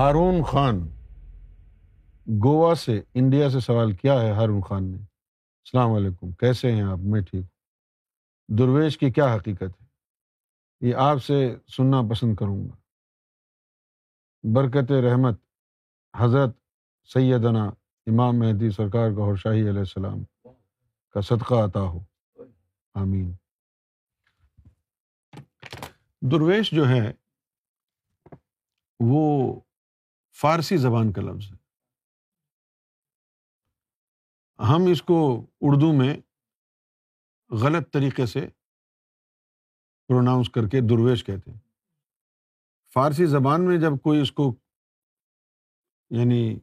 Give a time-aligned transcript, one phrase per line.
[0.00, 0.88] ہارون خان،
[2.44, 6.98] گوا سے، انڈیا سے سوال کیا ہے ہارون خان نے؟ السلام علیکم، کیسے ہیں آپ؟
[6.98, 7.46] میں ٹھیک
[8.58, 9.84] درویش کی کیا حقیقت ہے؟
[10.80, 12.76] یہ آپ سے سننا پسند کروں گا۔
[14.54, 15.40] برکت رحمت،
[16.16, 16.56] حضرت
[17.04, 17.64] سیدنا
[18.06, 20.50] امام مہدی سرکار کا شاہی علیہ السلام
[21.10, 22.00] کا صدقہ عطا ہو۔
[22.94, 23.32] آمین۔
[26.20, 27.12] درویش جو ہے
[29.00, 29.60] وہ
[30.40, 31.56] فارسی زبان کا لفظ ہے۔
[34.58, 36.16] ہم اس کو اردو میں
[37.50, 38.48] غلط طریقے سے
[40.08, 41.58] پروناؤنس کر کے درویش کہتے ہیں۔
[42.94, 44.54] فارسی زبان میں جب کوئی اس کو
[46.10, 46.58] یعنی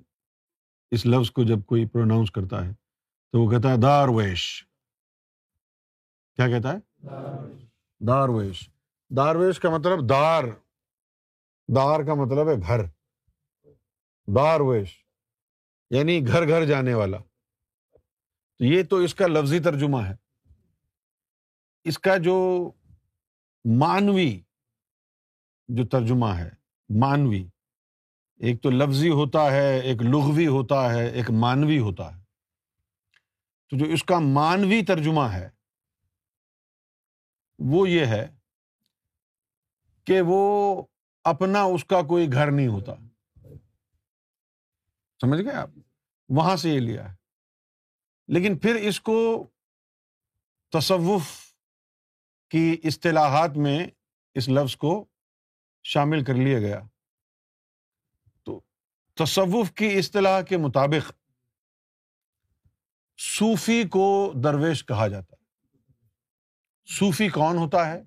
[0.92, 2.74] اس لفظ کو جب کوئی پروناؤنس کرتا ہے
[3.32, 4.68] تو وہ کہتا ہے دار ویش
[6.36, 7.06] کیا کہتا ہے؟
[8.08, 8.70] دار ویش
[9.18, 10.44] دار ویش کا مطلب دار۔
[11.76, 12.97] دار کا مطلب ہے گھر۔
[14.36, 15.06] دار ویش
[15.90, 17.18] یعنی گھر گھر جانے والا۔
[18.58, 20.16] تو یہ تو اس کا لفظی ترجمہ ہے۔
[21.84, 22.70] اس کا جو
[23.80, 24.42] مانوی
[25.68, 26.50] جو ترجمہ ہے
[27.00, 27.48] مانوی
[28.36, 32.24] ایک تو لفظی ہوتا ہے، ایک لغوی ہوتا ہے، ایک مانوی ہوتا ہے۔
[33.70, 35.50] تو جو اس کا مانوی ترجمہ ہے،
[37.60, 38.36] وہ یہ ہے
[40.04, 40.82] کہ وہ
[41.24, 42.94] اپنا اس کا کوئی گھر نہیں ہوتا۔
[45.22, 45.70] سمجھ گئے آپ؟
[46.30, 47.16] وہاں سے یہ لیا ہے۔
[48.28, 49.48] لیکن پھر اس کو
[50.72, 51.24] تصوف
[52.50, 53.88] کی اصطلاحات میں
[54.34, 55.06] اس لفظ کو
[55.84, 56.82] شامل کر لیا گیا۔
[58.44, 58.62] تو
[59.16, 61.12] تصوف کی اصطلاح کے مطابق
[63.18, 65.46] صوفی کو درویش کہا جاتا ہے۔
[66.88, 68.04] صوفی کون ہوتا ہے؟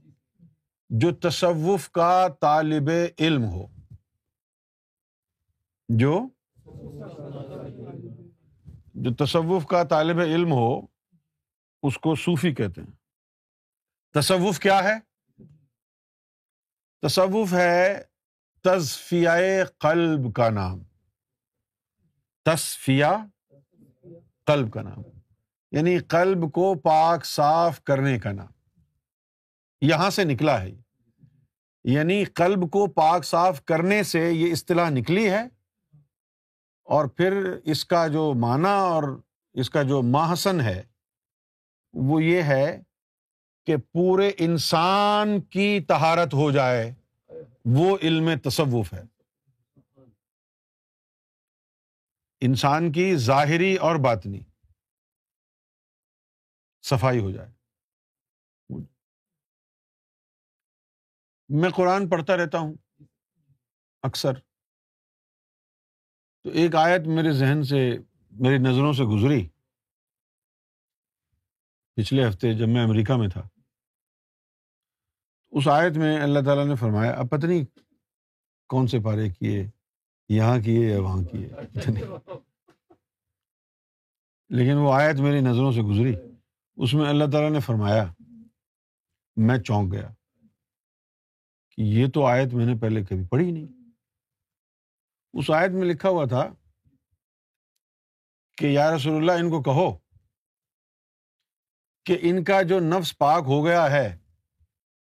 [0.91, 3.67] جو تصوف کا طالب علم ہو۔
[5.89, 6.29] جو
[8.95, 10.81] جو تصوف کا طالب علم ہو،
[11.83, 12.93] اس کو صوفی کہتے ہیں۔
[14.13, 14.95] تصوف کیا ہے؟
[17.03, 18.03] تصوف ہے
[18.63, 19.29] تصفیہ
[19.79, 20.79] قلب کا نام۔
[22.45, 23.07] تصفیہ
[24.45, 25.03] قلب کا نام۔
[25.71, 28.81] یعنی قلب کو پاک صاف کرنے کا نام۔
[29.81, 30.71] یہاں سے نکلا ہے۔
[31.85, 35.60] یعنی قلب کو پاک صاف کرنے سے یہ اصطلاح نکلی ہے۔
[36.91, 37.33] اور پھر
[37.65, 39.03] اس کا جو معنی اور
[39.53, 40.83] اس کا جو ماحسن ہے،
[41.93, 42.83] وہ یہ ہے
[43.67, 46.95] کہ پورے انسان کی تہارت ہو جائے،
[47.65, 49.03] وہ علم تصوف ہے۔
[52.41, 54.41] انسان کی ظاہری اور باطنی
[56.83, 57.51] صفائی ہو جائے۔
[61.49, 62.75] میں قرآن پڑھتا رہتا ہوں،
[64.03, 64.50] اکثر۔
[66.45, 67.99] تو ایک آیت میرے ذہن سے،
[68.31, 69.49] میری نظروں سے گزری۔
[71.97, 73.49] پچھلے ہفتے جب میں امریکہ میں تھا،
[75.51, 77.65] اس آیت میں اللہ تعالیٰ نے فرمایا، اب پتہ نہیں
[78.69, 79.67] کون سے پارے کیے،
[80.29, 81.49] یہاں کیے یا وہاں کیے۔
[84.49, 86.15] لیکن وہ آیت میری نظروں سے گزری۔
[86.77, 88.13] اس میں اللہ تعالیٰ نے فرمایا،
[89.37, 90.09] میں چونک گیا
[91.71, 93.80] کہ یہ تو آیت میں نے پہلے کبھی پڑھی نہیں۔
[95.33, 96.49] اس آیت میں لکھا ہوا تھا
[98.59, 99.99] کہ یا رسول اللہ، ان کو کہو
[102.05, 104.19] کہ ان کا جو نفس پاک ہو گیا ہے،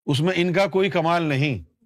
[0.05, 1.83] اس میں ان کا کوئی کمال نہیں۔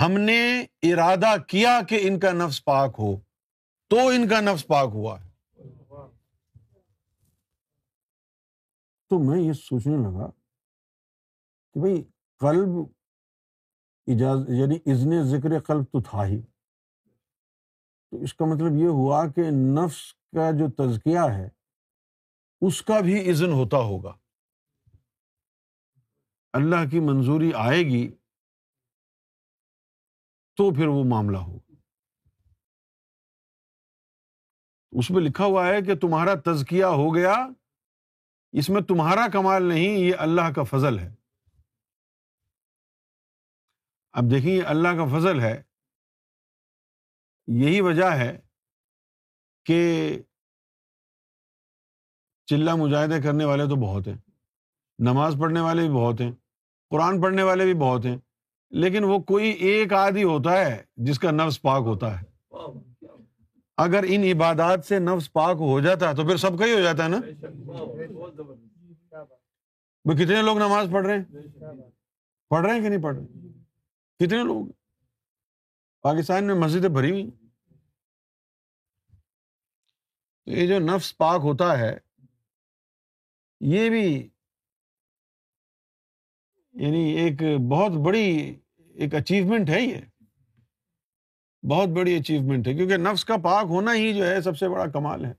[0.00, 3.20] ہم نے ارادہ کیا کہ ان کا نفس پاک ہو،
[3.88, 5.28] تو ان کا نفس پاک ہوا۔ ہے
[9.10, 10.30] تو میں یہ سوچنے لگا
[11.74, 12.02] کہ بھائی،
[12.38, 12.68] قلب
[14.06, 16.42] اجاز یعنی ازن ذکر قلب تو تھا ہی۔
[18.10, 21.48] تو اس کا مطلب یہ ہوا کہ نفس کا جو تزکیہ ہے،
[22.60, 24.12] اس کا بھی عزن ہوتا ہوگا۔
[26.52, 28.12] اللہ کی منظوری آئے گی
[30.56, 31.74] تو پھر وہ معاملہ ہوگا۔
[34.92, 37.34] اس میں لکھا ہوا ہے کہ تمہارا تزکیہ ہو گیا،
[38.52, 41.14] اس میں تمہارا کمال نہیں، یہ اللہ کا فضل ہے۔
[44.12, 45.62] اب دیکھیے اللہ کا فضل ہے
[47.46, 48.40] یہی وجہ ہے
[49.64, 49.78] کہ
[52.46, 54.16] چلہ مجاہدے کرنے والے تو بہت ہیں،
[54.98, 56.32] نماز پڑھنے والے بھی بہت ہیں،
[56.90, 58.18] قرآن پڑھنے والے بھی بہت ہیں،
[58.70, 62.24] لیکن وہ کوئی ایک آدھی ہوتا ہے جس کا نفس پاک ہوتا ہے۔
[63.76, 66.80] اگر ان عبادات سے نفس پاک ہو جاتا ہے تو پھر سب کا ہی ہو
[66.80, 67.20] جاتا ہے نا؟
[70.04, 71.24] کتنے لوگ نماز پڑھ رہے ہیں؟
[72.50, 73.24] پڑھ رہے ہیں کہ نہیں پڑھ رہے؟
[74.20, 74.66] کتنے لوگ؟
[76.06, 77.30] پاکستان میں مسجدیں بھری ہوئی
[80.44, 81.98] تو یہ جو نفس پاک ہوتا ہے،
[83.60, 84.28] یہ بھی
[86.72, 88.56] یعنی ایک بہت بڑی
[88.94, 90.00] ایک اچیومنٹ ہے یہ۔
[91.66, 94.86] بہت بڑی اچیومنٹ ہے، کیونکہ نفس کا پاک ہونا ہی جو ہے سب سے بڑا
[94.86, 95.32] کمال ہے۔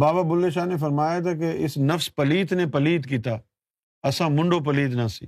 [0.00, 3.40] بابا بلے شاہ نے فرمایا تھا کہ اس نفس پلیت نے پلیت کی تھا
[4.02, 5.26] ایسا منڈو پلیت نہ سی۔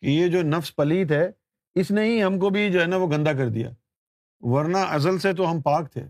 [0.00, 1.37] کہ یہ جو نفس پلیت ہے
[1.80, 3.70] اس نے ہی ہم کو بھی جو ہے نا وہ گندا کر دیا۔
[4.40, 6.02] ورنہ ازل سے تو ہم پاک تھے۔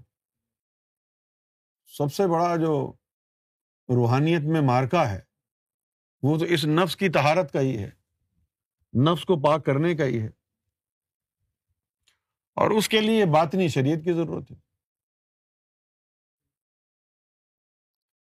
[1.86, 2.92] سب سے بڑا جو
[3.88, 5.20] روحانیت میں مارکا ہے،
[6.22, 7.90] وہ تو اس نفس کی تہارت کا ہی ہے۔
[9.12, 10.28] نفس کو پاک کرنے کا ہی ہے۔
[12.54, 14.56] اور اس کے لیے باطنی شریعت کی ضرورت ہے۔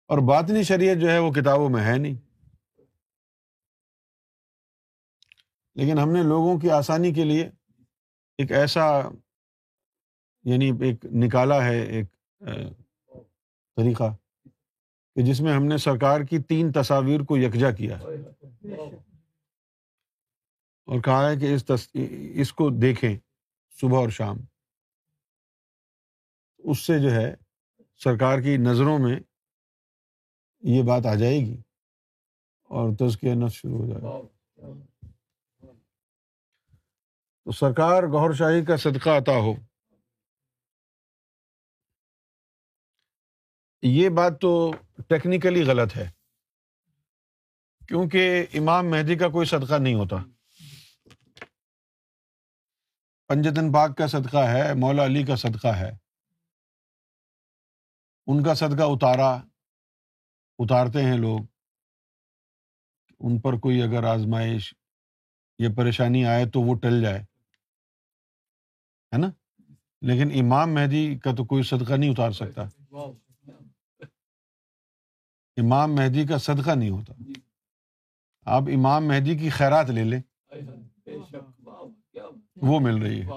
[0.08, 2.33] اور باطنی شریعت جو ہے وہ کتابوں میں ہے نہیں۔
[5.76, 7.50] لیکن ہم نے لوگوں کی آسانی کے لیے
[8.38, 9.02] ایک ایسا
[10.44, 12.06] یعنی ایک نکالا ہے، ایک
[13.76, 14.16] طریقہ
[15.16, 18.06] کہ جس میں ہم نے سرکار کی تین تصاویر کو یکجا کیا ہے۔
[20.86, 21.88] اور کہا ہے کہ اس تص...
[22.34, 23.18] اس کو دیکھیں
[23.82, 24.38] صبح اور شام۔
[26.58, 27.36] اس سے جو ہے
[27.96, 29.20] سرکار کی نظروں میں
[30.62, 31.58] یہ بات آ جائے گی
[32.64, 34.93] اور تزکیہ نفس شروع ہو جائے گا۔
[37.46, 39.54] تو سرکار گور شاہی کا صدقہ عطا ہو۔
[43.82, 44.72] یہ بات تو
[45.08, 46.12] ٹیکنیکلی غلط ہے۔
[47.88, 50.16] کیونکہ امام مہدی کا کوئی صدقہ نہیں ہوتا۔
[53.28, 55.92] پنجتن پاک کا صدقہ ہے، مولا علی کا صدقہ ہے۔
[58.28, 59.36] ان کا صدقہ اتارا،
[60.60, 61.40] اتارتے ہیں لوگ۔
[63.20, 64.74] ان پر کوئی اگر آزمائش
[65.60, 67.33] یا پریشانی آئے تو وہ ٹل جائے۔
[69.14, 69.28] ہے نا؟
[70.02, 72.62] لیکن امام مہدی کا تو کوئی صدقہ نہیں اتار سکتا۔
[75.58, 77.14] امام مہدی کا صدقہ نہیں ہوتا۔
[78.46, 80.22] آپ امام مہدی کی خیرات لے لیں۔
[82.56, 83.30] وہ مل رہی ہے۔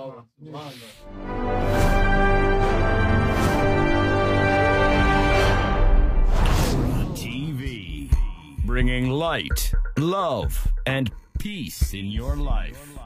[8.67, 10.43] Bringing light love
[10.87, 12.99] and peace in your life